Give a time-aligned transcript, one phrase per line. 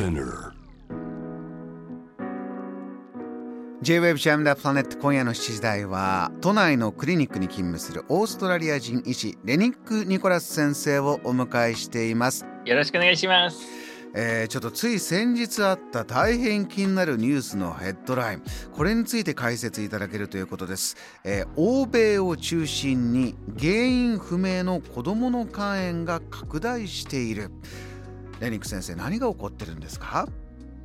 [0.00, 0.54] Spinner.
[3.82, 13.58] J-Web ジャムダプラネット今夜の7時台は都内のクリニックに勤務するオーストラリア人医師レニック・ニコラス先生をお迎えしています、よろしくお願いします。
[14.14, 18.42] えーちょっとつい先日あった大変気になるニュースのヘッドライン。
[18.72, 27.50] これについて解説いただけるということです、えー欧米を中心に原因不明の子どもの肝炎が拡大している
[28.40, 30.26] レニック先生何が起こってるんですか？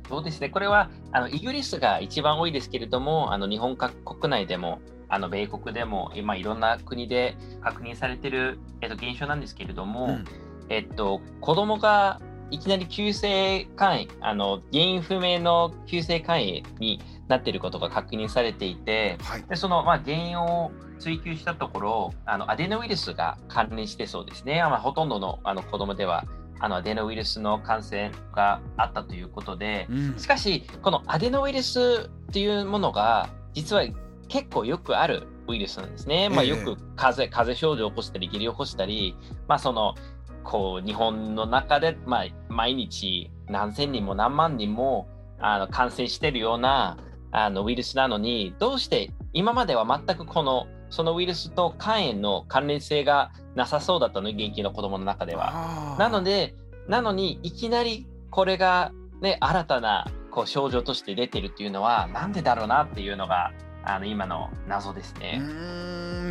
[0.08, 3.90] そうですね、これはあのイギリスが一番多いですけれども、あの日本国
[4.30, 10.24] 内でも、あの米国でも、今いろんな国で確認されている、えっと、現象なんですけれども、うん。
[10.68, 12.20] えっと、子供が
[12.50, 19.42] いきなり急性肝炎、あの原因不明の急性肝炎になっていることが確認されていて、はい。
[19.42, 26.24] でその、まあ、原因を追求したところあのアデノウイルスが関連してそうですね、まあ、ほとんどのあの子供では
[26.58, 30.18] あのアデノウイルスの感染があったということでうん。
[30.18, 33.84] しかしこのアデノウイルスっていうものが実は
[34.28, 39.16] 結構よくあるウイルスなんですね、まあ、ええよく風邪風邪症状を起こしたり下痢を起こしたり、
[39.48, 39.94] まあ、その
[40.42, 46.98] こう日本の中で、まあ、毎日何千人も何万人もあの感染しているような
[47.30, 55.96] あのウイルスなのにどうして今までは全くこのそのウイルスと肝炎の関連性がなさそうだったの現役の子供の中では。
[55.98, 56.54] なので
[56.88, 63.52] なのにいきなりこれが、ね、新たなこう症状として出てるっていうのはなんでだろうなっていうのが
[63.84, 65.40] あの今の謎ですうね。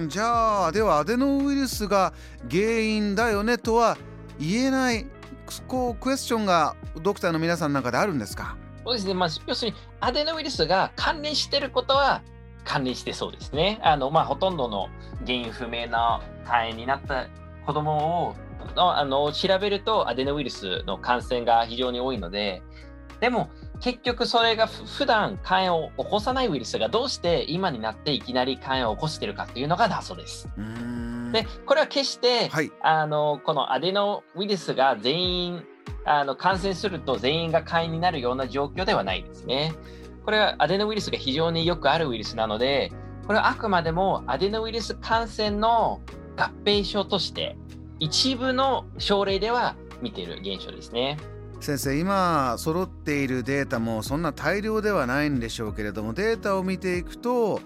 [0.07, 2.13] じゃあではアデノウイルスが
[2.49, 3.97] 原因だよねとは
[4.39, 5.07] 言えない
[5.67, 8.55] こうクエスチョンがドクターの皆さんの中であるんですか？
[8.85, 12.21] そうですね、まあ、要するにアデノウイルスが関連してることは
[12.65, 13.79] 関連してそうですね。
[13.83, 14.89] あのまあ、ほとんどの
[15.25, 17.27] 原因不明な肝炎になった
[17.65, 18.35] 子供を
[18.75, 22.61] のあの調べるとアデノウイルスの感染が非常に多いので
[23.19, 23.49] でも
[23.81, 30.49] 結局それがふ普段肝炎を起こさないウイルスがどうして今になっていきなり肝炎を起こしているかっていうのが謎です。
[31.31, 35.63] でこれは決して、はいあのこのアデノウイルスが全員
[36.05, 39.73] あの感染すると全員が肝炎になるような状況ではないですね。
[40.25, 42.91] これはアデノウイルスが非常によくあるウイルスなので、
[43.27, 46.01] これはあくまでもアデノウイルス感染の
[46.35, 47.55] 合併症として
[47.99, 51.17] 一部の症例では見ている現象ですね。
[51.61, 57.61] 先生今揃っているデータもそんな大量ではないんでしょうけれどもデータを見ていくと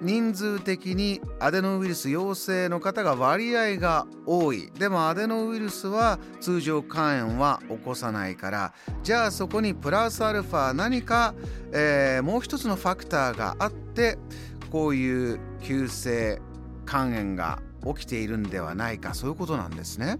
[0.00, 4.70] 人数的にアデノウイルス陽性の方が割合が多い。
[4.78, 8.74] でもアデノウイルスは通常肝炎は起こさないから。
[9.02, 11.34] じゃあそこにプラスアルファ何か、
[11.72, 14.18] えーもう一つのファクターがあって
[14.70, 16.40] こういう急性
[16.86, 19.14] 肝炎が起きているんではないか。
[19.14, 20.18] そういうことなんですね。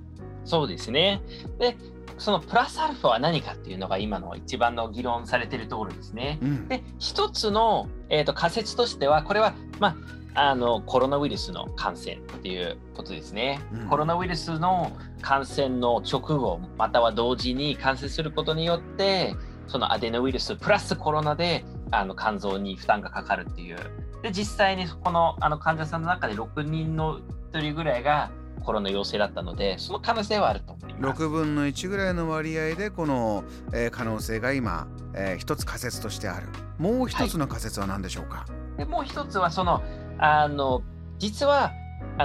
[0.49, 1.21] そうですね。
[1.59, 1.77] で、
[2.19, 6.39] そのプラスアルファは何かっていうのが今の一番の議論されているところですね。
[6.43, 9.97] うんで一つの、えー、と仮説としてはこれは、ま
[10.35, 14.93] あ、あのコロナウイルスの感染っていうことですね、うんコロナウイルスの
[15.23, 19.35] 感染の直後または同時に感染することによって
[19.67, 23.77] そのアデノウイルスプラスコロナであの肝臓に負担がかかるっていう
[24.23, 27.21] で実際にこのあの患者さんの中で6人の
[27.53, 28.31] 1人ぐらいが
[28.69, 31.23] コロナ陽性だったのでその可能性はあると思います。
[31.23, 33.43] 6分の1ぐらいの割合でこの、
[33.73, 38.45] えー可能性が今、えー一つ仮説としてあるもう一つの仮説は何でしょうか、
[38.77, 39.83] でもう一つはその
[40.19, 40.83] あの
[41.19, 41.73] 実は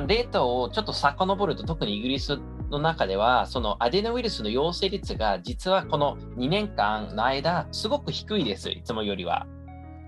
[0.05, 2.37] データをちょっと遡ると特にイギリス
[2.69, 9.47] の中ではそのアデノウイルスの陽性率が実はこの2年間の間すごく低いですいつもよりは。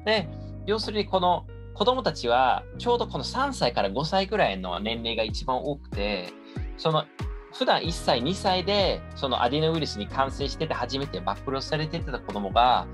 [0.03, 0.27] で
[0.65, 1.45] 要するにこの
[1.75, 6.29] 子どもたちはちょうどこの3歳から5歳ぐらいの年齢が一番多くて
[6.77, 7.03] その
[7.53, 12.87] 普段1歳2歳でそのアデノウイルスに感染してて初めて暴露されてた子どもが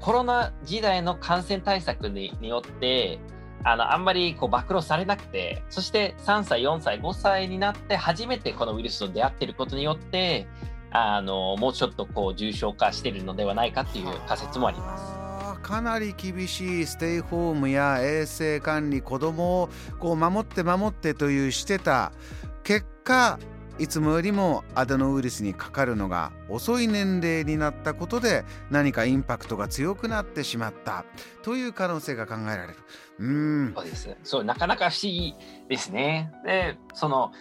[0.00, 3.20] コロナ時代の感染対策によって
[3.64, 10.48] あのあんまりこう暴露されなくてそして3歳4歳5歳になって初めてこのウイルスと出会っていることによって
[10.90, 15.25] あのもうちょっとこう重症化しているのではないかっていう仮説もあります。
[15.66, 19.68] かなり厳しいステイホームや衛生管理子供を
[19.98, 22.12] こう守って守ってというしてた
[22.62, 23.40] 結果
[23.80, 31.04] いつもよりもアデノウイルスにかかるのが遅い年齢になったことで何かインパクトが強くなってしまった
[31.42, 32.76] という可能性が考えられる。
[33.18, 33.26] うー
[33.70, 34.16] んそうです。
[34.22, 35.34] そう、なかなか不思議
[35.68, 36.32] ですね。
[36.44, 37.32] で、その、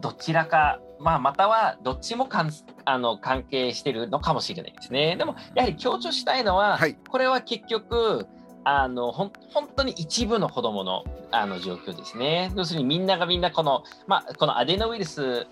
[0.00, 2.50] どちらか、まあ、またはどっちもかん
[2.84, 5.16] あの関係してるのかもしれないですね。
[5.16, 8.26] でも、やはり強調したいのは、はいこれは結局、
[8.64, 12.52] あのほん本当に一部の子どものあの状況ですね。
[12.56, 15.46] 要するにみんながみんなこの,、まあ、このアデノウイルス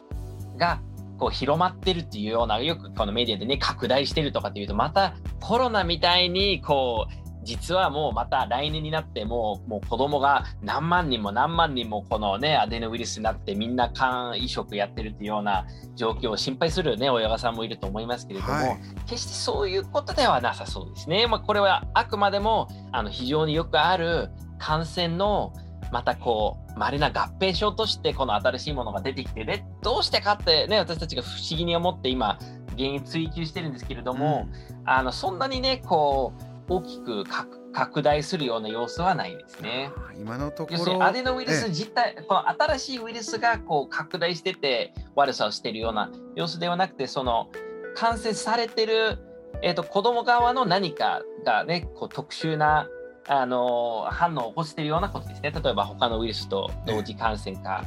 [0.56, 0.80] が
[1.18, 15.66] こう広まってるっていうようなよくこのメディアでね拡大してるとかっていうとまたコロナみたいにこう実はもうまた来年になってもうもう子供が何万人も何万人もこのねアデノウイルスになってみんな肝移植やってるっていうような
[15.96, 21.26] 状況を心配するね親御さんもいると思いますけれども、はい、決してそういうことではなさそうですね。
[21.26, 24.30] まあ、これはあくまでもあの非常によくある
[24.60, 25.52] 感染の
[25.90, 32.38] またこう稀な合併症としてこの新しいものが出てきてでどうしてかってね私たちが不思議に思って今
[32.76, 37.24] 原因追求してるんですけれども、うん、あのそんなにねこう大きく
[37.72, 39.90] 拡大するような様子はないですね。
[40.16, 47.50] 今のところアデノウイルス自体、この新しいウイルスがこう拡大してて悪さをしているような様子ではなくて、その
[47.96, 49.18] 感染されてる、
[49.62, 52.88] えーと、子供側の何かがね、こう特殊な
[53.26, 55.50] あの反応を起こしているようなことですね。
[55.50, 57.84] 例えば他のウイルスと同時感染か、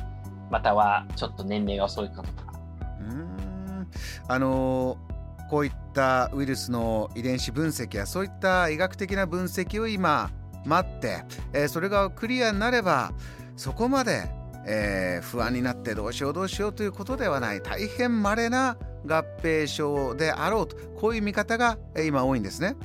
[0.51, 2.53] またはちょっと年齢が遅いかとか。
[2.99, 3.87] うん
[4.27, 5.12] あのー
[5.53, 10.31] こういったウイルスの遺伝子分析やそういった医学的な分析を今
[10.65, 13.13] 待って、えー、それがクリアになれば
[13.55, 14.31] そこまで、
[14.65, 22.75] えー、不安になってどうしようどうしようということではない大変稀な合併症であろうとこういう見方が今多いんですね。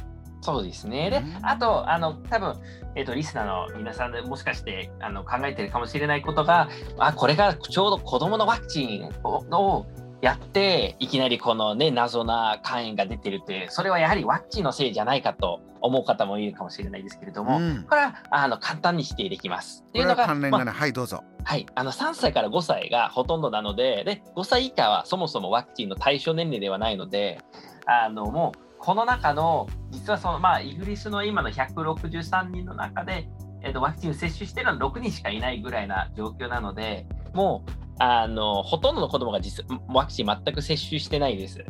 [0.43, 1.11] そうですね。
[1.11, 2.55] で、あと、あの、多分、
[2.95, 9.11] えっ、ー、と、リスナーの皆さんでもしかしてあの考えてるかもしれないことが、あ、これがちょうど子供のワクチン
[9.51, 9.87] を
[10.21, 19.85] やっていきなりこのね謎な肝炎が出てるってそれはやはりワクチンのせいじゃないかと思う方もいるかもしれないですけれども、うん、これはあの簡単に否定できます。
[19.89, 21.23] っていうのが関連が、まあ、はいどうぞ。
[21.45, 27.41] はいあの3歳から5歳がほとんどなのでで5歳以下はそもそもワクチンの対象年齢ではないので
[27.87, 33.29] あのもうこの中の実はそのまあイギリスの今の163人の中で、
[33.63, 41.65] えー、とワクチンを接種してるのは6人しかいないぐらいな状況なのでもうあのほとんどの子供が実ワクチン全く接種してないです。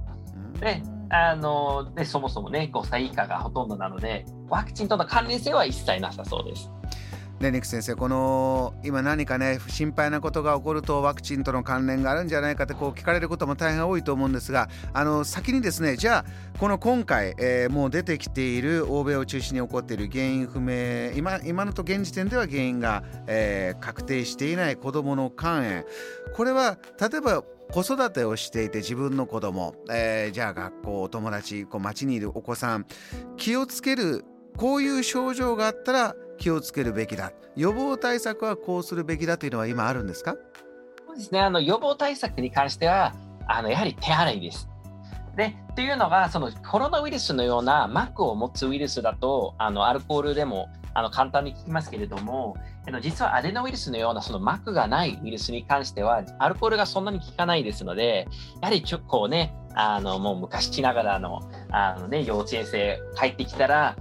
[0.60, 6.70] であのでそもそもね5歳以下がほとんどなのでワクチンとの関連性は一切なさそうです。
[7.40, 25.84] ね、ニク先生この今何かね心配なことが起こるとワクチンとの関連があるんじゃないかってこう聞かれることも大変多いと思うんですがあの先にですねじゃあこの今回、えー、もう出てきている欧米を中心に起こっている原因不明今今のと現時点では原因が、えー、確定していない子どもの肝炎。
[26.34, 32.86] これは例えば子育てをしていて自分の子供、えー、じゃあ学校お友達こう街にいるお子さん
[33.36, 34.24] 気をつける
[34.56, 37.32] こういう症状があったら気をつけるべきだ。
[37.56, 40.36] 予防対策はこうするべきだというのは今あるんですか？
[41.06, 41.40] そうですね。
[41.40, 43.12] あの予防対策に関しては
[43.46, 44.68] あのやはり手洗いです。
[45.36, 52.56] でというのがそのコロナウイルスのような膜を持つウイルスだとあのアルコールでもあの簡単に聞きますけれども
[53.02, 58.26] 実はアデノウイルスのようなその膜がないウイルスに関してはアルコールがそんなに効かないですので
[58.60, 63.96] やはりちょこうねあのもう昔ながらのあの、ね、幼稚園生帰ってきたら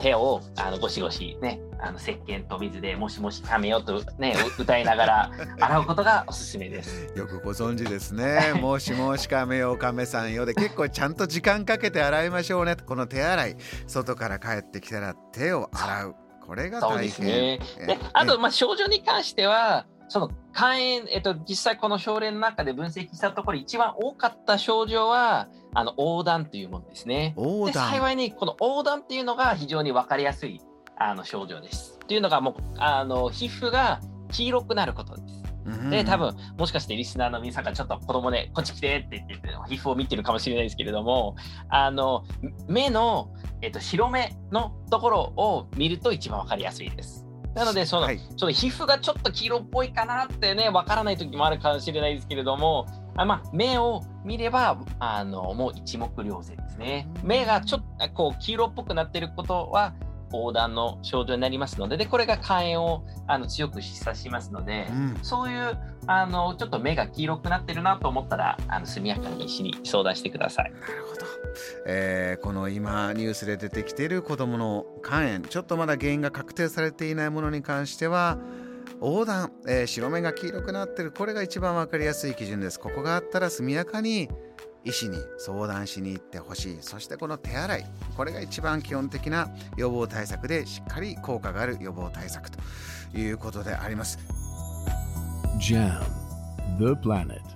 [0.00, 7.12] 手をあのゴシゴシねあの石鹸と水でもしもしかめようとね歌いながら 洗うことがおすすめです。
[7.14, 8.54] よくご存知ですね。
[8.60, 12.76] もしもしかめようかめさんよで結構ちゃんと時間かけて洗いましょうね。
[12.76, 16.14] この手洗い外から帰ってきたら手を洗う。
[16.46, 17.10] これが大変。
[17.10, 17.86] そうですね。
[17.86, 27.34] であとまあ症状に関してはその肝炎、えっと、実際この症例の中で分析したところ一番多かった症状はあの横断というものですね。
[27.66, 30.60] で幸いにこの横断っていうのが非常に分かりやすい
[30.96, 31.98] あの症状です。
[32.06, 35.44] というのがもうあの皮膚が黄色くなることです。
[35.90, 41.36] で多分もしかしてリスナーの皆さんがちょっと子供でこっち来てって言って皮膚を見てるかもしれないですけれども
[41.70, 42.24] あの
[42.68, 43.32] 目の、
[43.62, 47.24] えっと、白目のところを見ると一番分かりやすいです。
[47.54, 52.86] なのでその、はい、その皮膚がちょっと黄色っぽいかなってね分からない時もあるかもしれないですけれども
[53.16, 57.08] あまあ、目を見ればあのもう一目瞭然ですね。
[57.22, 59.94] 目がちょっとこう黄色っぽくなっていることは
[60.38, 70.72] 横断の症状になりますのででこれが肝炎をあの強く示唆しますので、うん、そういうあのちょっと目が黄色くなってるなと思ったらあの速やかに医師に相談してください。
[70.72, 71.26] なるほど、
[71.86, 78.38] えー、この今ニュースで出てきている子どもの肝炎ちょっとまだ原因が確定されていないものに関しては
[79.00, 81.12] 横断、えー、白目が黄色くなってる。
[81.12, 82.78] これが一番分かりやすい基準です。
[82.78, 84.28] ここがあったら速やかに
[84.84, 86.78] 医師に相談しに行ってほしい。
[86.80, 87.86] そしてこの手洗い
[88.16, 92.58] これが一番基本的な予防対策でしっかり効果がある予防対策と
[93.16, 94.18] いうことであります。
[95.58, 96.00] JAM
[96.78, 97.53] The Planet.